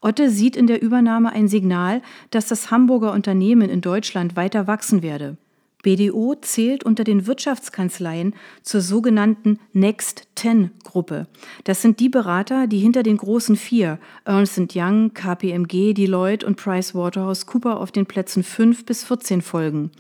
Otte 0.02 0.30
sieht 0.30 0.56
in 0.56 0.68
der 0.68 0.82
Übernahme 0.82 1.32
ein 1.32 1.48
Signal, 1.48 2.02
dass 2.32 2.48
das 2.48 2.72
Hamburger 2.72 3.12
Unternehmen 3.12 3.70
in 3.70 3.82
Deutschland 3.82 4.36
weiter 4.36 4.68
wachsen 4.68 5.02
werde. 5.02 5.38
BDO 5.82 6.36
zählt 6.42 6.84
unter 6.84 7.06
den 7.06 7.26
Wirtschaftskanzleien 7.26 8.36
zur 8.64 8.82
sogenannten 8.82 9.60
Next 9.72 10.28
Ten 10.36 10.72
Gruppe. 10.84 11.28
Das 11.64 11.82
sind 11.82 12.02
die 12.02 12.10
Berater, 12.10 12.68
die 12.68 12.80
hinter 12.80 13.02
den 13.02 13.16
großen 13.16 13.56
vier 13.56 13.98
Ernst 14.26 14.60
Young, 14.76 15.14
KPMG, 15.14 15.94
Deloitte 15.94 16.46
und 16.46 16.58
PricewaterhouseCooper 16.58 17.80
auf 17.80 17.92
den 17.92 18.06
Plätzen 18.06 18.44
5 18.44 18.86
bis 18.86 19.06
14 19.06 19.42
folgen. 19.42 19.92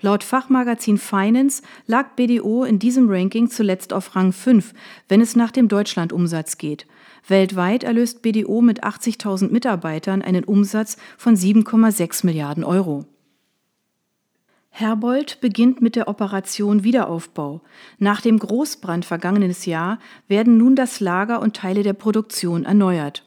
Laut 0.00 0.24
Fachmagazin 0.24 0.96
Finance 0.96 1.62
lag 1.86 2.14
BDO 2.16 2.64
in 2.64 2.78
diesem 2.78 3.10
Ranking 3.10 3.50
zuletzt 3.50 3.92
auf 3.92 4.16
Rang 4.16 4.32
5, 4.32 4.72
wenn 5.08 5.20
es 5.20 5.36
nach 5.36 5.50
dem 5.50 5.68
Deutschlandumsatz 5.68 6.56
geht. 6.56 6.86
Weltweit 7.28 7.84
erlöst 7.84 8.22
BDO 8.22 8.62
mit 8.62 8.84
80.000 8.84 9.50
Mitarbeitern 9.50 10.22
einen 10.22 10.44
Umsatz 10.44 10.96
von 11.18 11.36
7,6 11.36 12.24
Milliarden 12.24 12.64
Euro. 12.64 13.04
Herbold 14.78 15.40
beginnt 15.40 15.80
mit 15.80 15.96
der 15.96 16.06
Operation 16.06 16.84
Wiederaufbau. 16.84 17.62
Nach 17.98 18.20
dem 18.20 18.38
Großbrand 18.38 19.06
vergangenes 19.06 19.64
Jahr 19.64 19.98
werden 20.28 20.58
nun 20.58 20.76
das 20.76 21.00
Lager 21.00 21.40
und 21.40 21.56
Teile 21.56 21.82
der 21.82 21.94
Produktion 21.94 22.66
erneuert. 22.66 23.24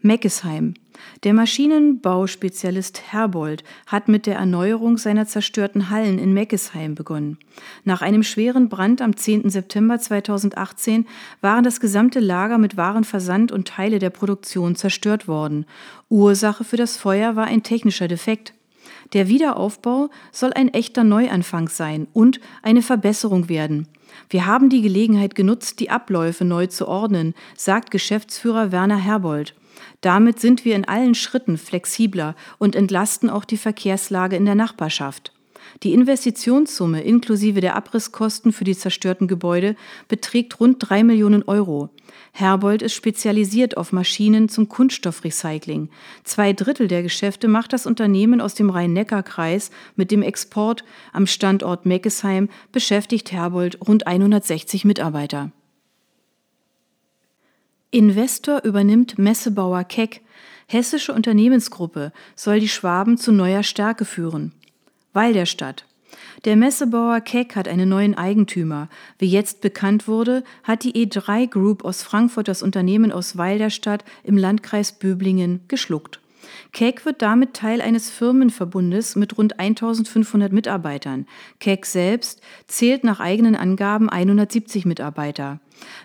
Meckesheim. 0.00 0.74
Der 1.22 1.32
Maschinenbauspezialist 1.32 3.00
Herbold 3.10 3.64
hat 3.86 4.08
mit 4.08 4.26
der 4.26 4.36
Erneuerung 4.36 4.98
seiner 4.98 5.26
zerstörten 5.26 5.88
Hallen 5.88 6.18
in 6.18 6.34
Meckesheim 6.34 6.94
begonnen. 6.94 7.38
Nach 7.84 8.02
einem 8.02 8.22
schweren 8.22 8.68
Brand 8.68 9.00
am 9.00 9.16
10. 9.16 9.48
September 9.48 9.98
2018 9.98 11.06
waren 11.40 11.64
das 11.64 11.80
gesamte 11.80 12.20
Lager 12.20 12.58
mit 12.58 12.76
Warenversand 12.76 13.52
und 13.52 13.68
Teile 13.68 14.00
der 14.00 14.10
Produktion 14.10 14.76
zerstört 14.76 15.28
worden. 15.28 15.64
Ursache 16.10 16.62
für 16.62 16.76
das 16.76 16.98
Feuer 16.98 17.36
war 17.36 17.46
ein 17.46 17.62
technischer 17.62 18.06
Defekt. 18.06 18.52
Der 19.12 19.28
Wiederaufbau 19.28 20.08
soll 20.32 20.52
ein 20.52 20.72
echter 20.72 21.04
Neuanfang 21.04 21.68
sein 21.68 22.06
und 22.12 22.40
eine 22.62 22.82
Verbesserung 22.82 23.48
werden. 23.48 23.88
Wir 24.30 24.46
haben 24.46 24.70
die 24.70 24.82
Gelegenheit 24.82 25.34
genutzt, 25.34 25.80
die 25.80 25.90
Abläufe 25.90 26.44
neu 26.44 26.66
zu 26.66 26.88
ordnen, 26.88 27.34
sagt 27.56 27.90
Geschäftsführer 27.90 28.72
Werner 28.72 28.96
Herbold. 28.96 29.54
Damit 30.00 30.40
sind 30.40 30.64
wir 30.64 30.76
in 30.76 30.86
allen 30.86 31.14
Schritten 31.14 31.58
flexibler 31.58 32.34
und 32.58 32.76
entlasten 32.76 33.28
auch 33.28 33.44
die 33.44 33.56
Verkehrslage 33.56 34.36
in 34.36 34.44
der 34.44 34.54
Nachbarschaft. 34.54 35.33
Die 35.82 35.92
Investitionssumme 35.92 37.02
inklusive 37.02 37.60
der 37.60 37.76
Abrisskosten 37.76 38.52
für 38.52 38.64
die 38.64 38.76
zerstörten 38.76 39.28
Gebäude 39.28 39.76
beträgt 40.08 40.60
rund 40.60 40.76
drei 40.78 41.04
Millionen 41.04 41.42
Euro. 41.42 41.90
Herbold 42.32 42.82
ist 42.82 42.94
spezialisiert 42.94 43.76
auf 43.76 43.92
Maschinen 43.92 44.48
zum 44.48 44.68
Kunststoffrecycling. 44.68 45.88
Zwei 46.24 46.52
Drittel 46.52 46.88
der 46.88 47.02
Geschäfte 47.02 47.48
macht 47.48 47.72
das 47.72 47.86
Unternehmen 47.86 48.40
aus 48.40 48.54
dem 48.54 48.70
Rhein-Neckar-Kreis. 48.70 49.70
Mit 49.96 50.10
dem 50.10 50.22
Export 50.22 50.84
am 51.12 51.26
Standort 51.26 51.86
Meckesheim 51.86 52.48
beschäftigt 52.72 53.32
Herbold 53.32 53.78
rund 53.86 54.06
160 54.06 54.84
Mitarbeiter. 54.84 55.52
Investor 57.90 58.64
übernimmt 58.64 59.18
Messebauer 59.18 59.84
Keck. 59.84 60.20
Hessische 60.66 61.12
Unternehmensgruppe 61.12 62.12
soll 62.34 62.58
die 62.58 62.68
Schwaben 62.68 63.18
zu 63.18 63.30
neuer 63.30 63.62
Stärke 63.62 64.04
führen. 64.04 64.52
Weil 65.14 65.32
der 65.32 65.46
Stadt. 65.46 65.86
Der 66.44 66.56
Messebauer 66.56 67.20
Keck 67.20 67.56
hat 67.56 67.68
einen 67.68 67.88
neuen 67.88 68.14
Eigentümer. 68.14 68.88
Wie 69.18 69.26
jetzt 69.26 69.62
bekannt 69.62 70.06
wurde, 70.06 70.44
hat 70.62 70.84
die 70.84 70.92
E3 70.92 71.48
Group 71.48 71.84
aus 71.84 72.02
Frankfurt 72.02 72.48
das 72.48 72.62
Unternehmen 72.62 73.10
aus 73.10 73.38
Weil 73.38 73.58
der 73.58 73.70
Stadt 73.70 74.04
im 74.24 74.36
Landkreis 74.36 74.92
Böblingen 74.92 75.60
geschluckt. 75.68 76.20
Keck 76.72 77.04
wird 77.04 77.22
damit 77.22 77.54
Teil 77.54 77.80
eines 77.80 78.10
Firmenverbundes 78.10 79.16
mit 79.16 79.38
rund 79.38 79.58
1500 79.58 80.52
Mitarbeitern. 80.52 81.26
Keck 81.60 81.86
selbst 81.86 82.40
zählt 82.66 83.04
nach 83.04 83.20
eigenen 83.20 83.56
Angaben 83.56 84.08
170 84.08 84.84
Mitarbeiter. 84.86 85.60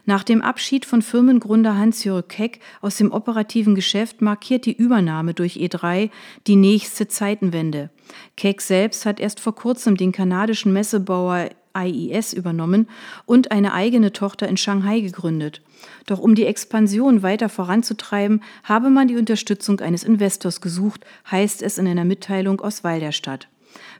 Nach 0.05 0.23
dem 0.23 0.41
Abschied 0.41 0.85
von 0.85 1.01
Firmengründer 1.01 1.77
Hans-Jörg 1.77 2.27
Keck 2.27 2.59
aus 2.81 2.97
dem 2.97 3.11
operativen 3.11 3.75
Geschäft 3.75 4.21
markiert 4.21 4.65
die 4.65 4.75
Übernahme 4.75 5.33
durch 5.33 5.57
E3 5.57 6.09
die 6.47 6.55
nächste 6.55 7.07
Zeitenwende. 7.07 7.89
Keck 8.35 8.61
selbst 8.61 9.05
hat 9.05 9.19
erst 9.19 9.39
vor 9.39 9.55
kurzem 9.55 9.95
den 9.95 10.11
kanadischen 10.11 10.73
Messebauer 10.73 11.49
IES 11.87 12.33
übernommen 12.33 12.87
und 13.25 13.51
eine 13.51 13.73
eigene 13.73 14.11
Tochter 14.11 14.47
in 14.47 14.57
Shanghai 14.57 15.01
gegründet. 15.01 15.61
Doch 16.05 16.19
um 16.19 16.35
die 16.35 16.45
Expansion 16.45 17.23
weiter 17.23 17.49
voranzutreiben, 17.49 18.41
habe 18.63 18.89
man 18.89 19.07
die 19.07 19.17
Unterstützung 19.17 19.79
eines 19.79 20.03
Investors 20.03 20.61
gesucht, 20.61 21.05
heißt 21.29 21.61
es 21.61 21.77
in 21.77 21.87
einer 21.87 22.05
Mitteilung 22.05 22.61
aus 22.61 22.83
Weil 22.83 22.99
der 22.99 23.11
Stadt. 23.11 23.47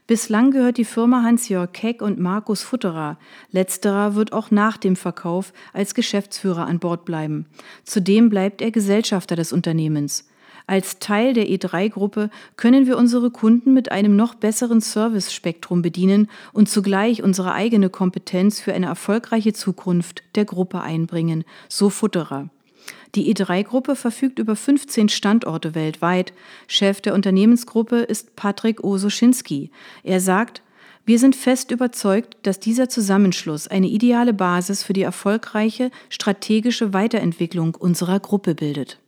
Bislang 0.08 0.50
gehört 0.50 0.78
die 0.78 0.86
Firma 0.86 1.22
Hans-Jörg 1.22 1.72
Keck 1.72 2.02
und 2.02 2.20
Markus 2.20 2.64
Futterer. 2.64 3.20
Letzterer 3.52 4.16
wird 4.16 4.34
auch 4.34 4.50
nach 4.50 4.78
dem 4.78 4.96
Verkauf 4.96 5.54
als 5.72 5.94
Geschäftsführer 5.94 6.66
an 6.66 6.80
Bord 6.80 7.06
bleiben. 7.06 7.46
Zudem 7.84 8.30
bleibt 8.30 8.62
er 8.62 8.72
Gesellschafter 8.72 9.36
des 9.36 9.54
Unternehmens. 9.54 10.29
Als 10.70 11.00
Teil 11.00 11.34
der 11.34 11.48
E3-Gruppe 11.48 12.30
können 12.56 12.86
wir 12.86 12.96
unsere 12.96 13.32
Kunden 13.32 13.74
mit 13.74 13.92
einem 13.92 14.16
noch 14.16 14.36
besseren 14.36 14.82
Service-Spektrum 14.82 15.82
bedienen 15.82 16.30
und 16.54 16.70
zugleich 16.70 17.24
unsere 17.24 17.54
eigene 17.54 17.90
Kompetenz 17.90 18.60
für 18.60 18.72
eine 18.72 18.86
erfolgreiche 18.86 19.52
Zukunft 19.54 20.22
der 20.36 20.46
Gruppe 20.46 20.82
einbringen, 20.82 21.44
so 21.70 21.90
Futterer. 21.90 22.50
Die 23.16 23.34
E3-Gruppe 23.34 23.96
verfügt 23.96 24.38
über 24.38 24.56
15 24.56 25.10
Standorte 25.10 25.74
weltweit. 25.74 26.34
Chef 26.68 27.02
der 27.02 27.16
Unternehmensgruppe 27.16 28.02
ist 28.02 28.36
Patrick 28.36 28.84
Ososchinski. 28.84 29.72
Er 30.04 30.20
sagt, 30.20 30.62
wir 31.04 31.18
sind 31.18 31.36
fest 31.36 31.72
überzeugt, 31.72 32.38
dass 32.44 32.60
dieser 32.60 32.90
Zusammenschluss 32.90 33.68
eine 33.68 33.88
ideale 33.88 34.36
Basis 34.36 34.84
für 34.84 34.94
die 34.94 35.02
erfolgreiche 35.02 35.90
strategische 36.10 36.94
Weiterentwicklung 36.94 37.74
unserer 37.74 38.20
Gruppe 38.20 38.54
bildet. 38.54 38.99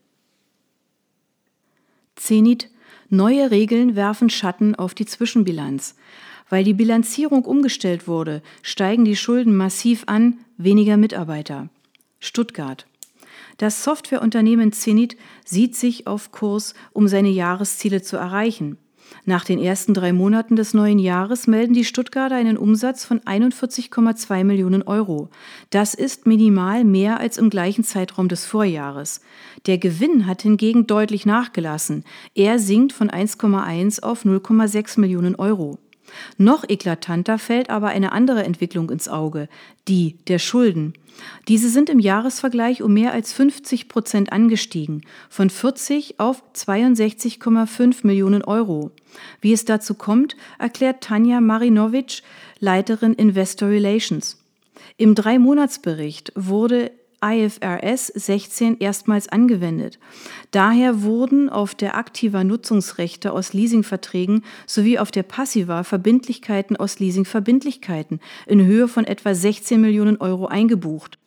Zenit 2.21 2.69
Neue 3.09 3.49
Regeln 3.49 3.95
werfen 3.95 4.29
Schatten 4.29 4.75
auf 4.75 4.93
die 4.93 5.07
Zwischenbilanz. 5.07 5.95
Weil 6.49 6.63
die 6.63 6.75
Bilanzierung 6.75 7.43
umgestellt 7.43 8.07
wurde, 8.07 8.43
steigen 8.61 9.05
die 9.05 9.15
Schulden 9.15 9.57
massiv 9.57 10.03
an, 10.05 10.37
weniger 10.55 10.97
Mitarbeiter. 10.97 11.69
Stuttgart. 12.19 12.85
Das 13.57 13.83
Softwareunternehmen 13.83 14.71
Zenit 14.71 15.17
sieht 15.45 15.75
sich 15.75 16.05
auf 16.05 16.31
Kurs, 16.31 16.75
um 16.93 17.07
seine 17.07 17.29
Jahresziele 17.29 18.03
zu 18.03 18.17
erreichen. 18.17 18.77
Nach 19.25 19.45
den 19.45 19.59
ersten 19.59 19.93
drei 19.93 20.13
Monaten 20.13 20.55
des 20.55 20.73
neuen 20.73 20.97
Jahres 20.97 21.45
melden 21.45 21.73
die 21.73 21.85
Stuttgarter 21.85 22.35
einen 22.35 22.57
Umsatz 22.57 23.05
von 23.05 23.19
41,2 23.19 24.43
Millionen 24.43 24.81
Euro. 24.81 25.29
Das 25.69 25.93
ist 25.93 26.25
minimal 26.25 26.83
mehr 26.83 27.19
als 27.19 27.37
im 27.37 27.49
gleichen 27.49 27.83
Zeitraum 27.83 28.29
des 28.29 28.45
Vorjahres. 28.45 29.21
Der 29.67 29.77
Gewinn 29.77 30.25
hat 30.25 30.41
hingegen 30.41 30.87
deutlich 30.87 31.25
nachgelassen. 31.25 32.03
Er 32.33 32.57
sinkt 32.57 32.93
von 32.93 33.09
1,1 33.09 34.01
auf 34.01 34.25
0,6 34.25 34.99
Millionen 34.99 35.35
Euro. 35.35 35.77
Noch 36.37 36.63
eklatanter 36.67 37.39
fällt 37.39 37.69
aber 37.69 37.89
eine 37.89 38.11
andere 38.11 38.43
Entwicklung 38.43 38.89
ins 38.89 39.07
Auge, 39.07 39.47
die 39.87 40.17
der 40.27 40.39
Schulden. 40.39 40.93
Diese 41.47 41.69
sind 41.69 41.89
im 41.89 41.99
Jahresvergleich 41.99 42.81
um 42.81 42.93
mehr 42.93 43.13
als 43.13 43.33
50 43.33 43.87
Prozent 43.87 44.31
angestiegen, 44.31 45.03
von 45.29 45.49
40 45.49 46.19
auf 46.19 46.43
62,5 46.55 48.05
Millionen 48.07 48.43
Euro. 48.43 48.91
Wie 49.41 49.53
es 49.53 49.65
dazu 49.65 49.93
kommt, 49.93 50.35
erklärt 50.57 51.03
Tanja 51.03 51.41
Marinovic, 51.41 52.21
Leiterin 52.59 53.13
Investor 53.13 53.69
Relations. 53.69 54.37
Im 54.97 55.15
Drei-Monats-Bericht 55.15 56.31
wurde 56.35 56.91
IFRS 57.23 58.07
16 58.07 58.79
erstmals 58.79 59.29
angewendet. 59.29 59.99
Daher 60.51 61.03
wurden 61.03 61.49
auf 61.49 61.75
der 61.75 61.95
aktiver 61.95 62.43
Nutzungsrechte 62.43 63.31
aus 63.31 63.53
Leasingverträgen 63.53 64.43
sowie 64.65 64.97
auf 64.97 65.11
der 65.11 65.23
passiver 65.23 65.83
Verbindlichkeiten 65.83 66.75
aus 66.75 66.99
Leasingverbindlichkeiten 66.99 68.19
in 68.47 68.65
Höhe 68.65 68.87
von 68.87 69.05
etwa 69.05 69.35
16 69.35 69.79
Millionen 69.79 70.17
Euro 70.17 70.47
eingebucht. 70.47 71.19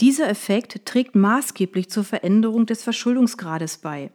Dieser 0.00 0.28
Effekt 0.28 0.84
trägt 0.84 1.14
maßgeblich 1.14 1.90
zur 1.90 2.04
Veränderung 2.04 2.66
des 2.66 2.82
Verschuldungsgrades 2.82 3.78
bei. 3.78 4.10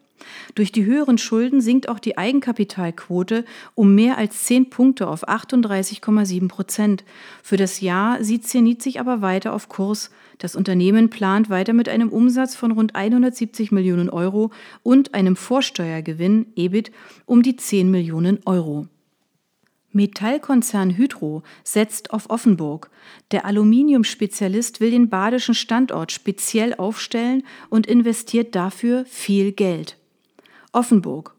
Durch 0.55 0.71
die 0.71 0.85
höheren 0.85 1.17
Schulden 1.17 1.61
sinkt 1.61 1.89
auch 1.89 1.99
die 1.99 2.17
Eigenkapitalquote 2.17 3.45
um 3.75 3.95
mehr 3.95 4.17
als 4.17 4.43
10 4.45 4.69
Punkte 4.69 5.07
auf 5.07 5.27
38,7 5.27 6.47
Prozent. 6.47 7.03
Für 7.43 7.57
das 7.57 7.81
Jahr 7.81 8.23
sieht 8.23 8.47
Zenit 8.47 8.81
sich 8.81 8.99
aber 8.99 9.21
weiter 9.21 9.53
auf 9.53 9.69
Kurs. 9.69 10.09
Das 10.37 10.55
Unternehmen 10.55 11.09
plant 11.09 11.49
weiter 11.49 11.73
mit 11.73 11.89
einem 11.89 12.09
Umsatz 12.09 12.55
von 12.55 12.71
rund 12.71 12.95
170 12.95 13.71
Millionen 13.71 14.09
Euro 14.09 14.51
und 14.83 15.13
einem 15.13 15.35
Vorsteuergewinn 15.35 16.47
EBIT 16.55 16.91
um 17.25 17.41
die 17.41 17.55
10 17.55 17.89
Millionen 17.89 18.39
Euro. 18.45 18.87
Metallkonzern 19.97 20.95
Hydro 20.95 21.43
setzt 21.63 22.11
auf 22.11 22.29
Offenburg. 22.29 22.91
Der 23.31 23.45
Aluminiumspezialist 23.45 24.79
will 24.79 24.91
den 24.91 25.09
badischen 25.09 25.55
Standort 25.55 26.11
speziell 26.11 26.75
aufstellen 26.75 27.43
und 27.69 27.87
investiert 27.87 28.53
dafür 28.53 29.05
viel 29.05 29.51
Geld. 29.51 29.97
Offenburg. 30.71 31.33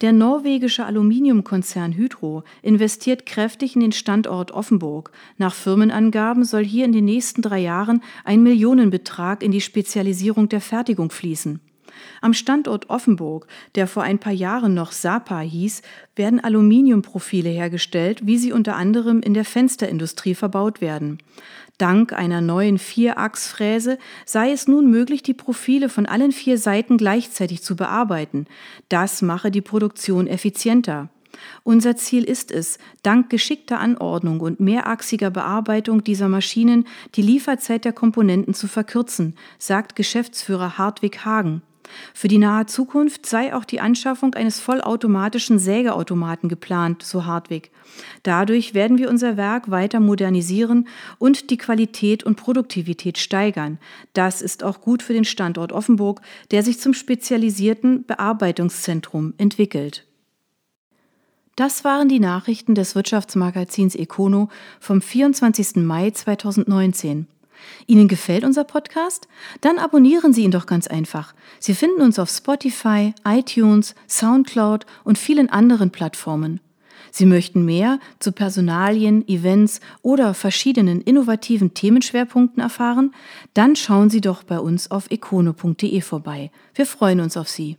Der 0.00 0.12
norwegische 0.12 0.86
Aluminiumkonzern 0.86 1.92
Hydro 1.92 2.42
investiert 2.62 3.26
kräftig 3.26 3.74
in 3.74 3.80
den 3.80 3.92
Standort 3.92 4.50
Offenburg. 4.52 5.12
Nach 5.36 5.54
Firmenangaben 5.54 6.44
soll 6.44 6.64
hier 6.64 6.86
in 6.86 6.92
den 6.92 7.04
nächsten 7.04 7.42
drei 7.42 7.58
Jahren 7.58 8.02
ein 8.24 8.42
Millionenbetrag 8.42 9.42
in 9.42 9.52
die 9.52 9.60
Spezialisierung 9.60 10.48
der 10.48 10.60
Fertigung 10.60 11.10
fließen. 11.10 11.60
Am 12.20 12.34
Standort 12.34 12.90
Offenburg, 12.90 13.46
der 13.74 13.86
vor 13.86 14.02
ein 14.02 14.18
paar 14.18 14.32
Jahren 14.32 14.74
noch 14.74 14.92
Sapa 14.92 15.40
hieß, 15.40 15.82
werden 16.16 16.40
Aluminiumprofile 16.40 17.50
hergestellt, 17.50 18.26
wie 18.26 18.38
sie 18.38 18.52
unter 18.52 18.76
anderem 18.76 19.20
in 19.20 19.34
der 19.34 19.44
Fensterindustrie 19.44 20.34
verbaut 20.34 20.80
werden. 20.80 21.18
Dank 21.78 22.12
einer 22.12 22.42
neuen 22.42 22.76
Vierachsfräse 22.78 23.98
sei 24.26 24.52
es 24.52 24.68
nun 24.68 24.90
möglich, 24.90 25.22
die 25.22 25.32
Profile 25.32 25.88
von 25.88 26.04
allen 26.04 26.30
vier 26.30 26.58
Seiten 26.58 26.98
gleichzeitig 26.98 27.62
zu 27.62 27.74
bearbeiten. 27.74 28.46
Das 28.90 29.22
mache 29.22 29.50
die 29.50 29.62
Produktion 29.62 30.26
effizienter. 30.26 31.08
Unser 31.62 31.96
Ziel 31.96 32.24
ist 32.24 32.50
es, 32.50 32.78
dank 33.02 33.30
geschickter 33.30 33.78
Anordnung 33.78 34.40
und 34.40 34.60
mehrachsiger 34.60 35.30
Bearbeitung 35.30 36.04
dieser 36.04 36.28
Maschinen 36.28 36.86
die 37.14 37.22
Lieferzeit 37.22 37.84
der 37.84 37.92
Komponenten 37.92 38.54
zu 38.54 38.66
verkürzen, 38.66 39.34
sagt 39.58 39.96
Geschäftsführer 39.96 40.78
Hartwig 40.78 41.24
Hagen. 41.24 41.62
Für 42.14 42.28
die 42.28 42.38
nahe 42.38 42.66
Zukunft 42.66 43.26
sei 43.26 43.54
auch 43.54 43.64
die 43.64 43.80
Anschaffung 43.80 44.34
eines 44.34 44.60
vollautomatischen 44.60 45.58
Sägeautomaten 45.58 46.48
geplant, 46.48 47.02
so 47.02 47.24
Hartwig. 47.26 47.70
Dadurch 48.22 48.74
werden 48.74 48.98
wir 48.98 49.08
unser 49.08 49.36
Werk 49.36 49.70
weiter 49.70 50.00
modernisieren 50.00 50.88
und 51.18 51.50
die 51.50 51.56
Qualität 51.56 52.24
und 52.24 52.36
Produktivität 52.36 53.18
steigern. 53.18 53.78
Das 54.12 54.42
ist 54.42 54.62
auch 54.62 54.80
gut 54.80 55.02
für 55.02 55.12
den 55.12 55.24
Standort 55.24 55.72
Offenburg, 55.72 56.20
der 56.50 56.62
sich 56.62 56.80
zum 56.80 56.94
spezialisierten 56.94 58.04
Bearbeitungszentrum 58.04 59.34
entwickelt. 59.38 60.06
Das 61.56 61.84
waren 61.84 62.08
die 62.08 62.20
Nachrichten 62.20 62.74
des 62.74 62.94
Wirtschaftsmagazins 62.94 63.94
Econo 63.94 64.48
vom 64.78 65.02
24. 65.02 65.76
Mai 65.76 66.10
2019. 66.10 67.26
Ihnen 67.86 68.08
gefällt 68.08 68.44
unser 68.44 68.64
Podcast? 68.64 69.28
Dann 69.60 69.78
abonnieren 69.78 70.32
Sie 70.32 70.42
ihn 70.42 70.50
doch 70.50 70.66
ganz 70.66 70.86
einfach. 70.86 71.34
Sie 71.58 71.74
finden 71.74 72.02
uns 72.02 72.18
auf 72.18 72.30
Spotify, 72.30 73.14
iTunes, 73.24 73.94
SoundCloud 74.08 74.86
und 75.04 75.18
vielen 75.18 75.48
anderen 75.50 75.90
Plattformen. 75.90 76.60
Sie 77.10 77.26
möchten 77.26 77.64
mehr 77.64 77.98
zu 78.18 78.32
Personalien, 78.32 79.26
Events 79.28 79.80
oder 80.02 80.34
verschiedenen 80.34 81.00
innovativen 81.00 81.74
Themenschwerpunkten 81.74 82.62
erfahren? 82.62 83.14
Dann 83.54 83.76
schauen 83.76 84.10
Sie 84.10 84.20
doch 84.20 84.42
bei 84.42 84.58
uns 84.58 84.90
auf 84.90 85.10
econo.de 85.10 86.00
vorbei. 86.00 86.50
Wir 86.74 86.86
freuen 86.86 87.20
uns 87.20 87.36
auf 87.36 87.48
Sie. 87.48 87.76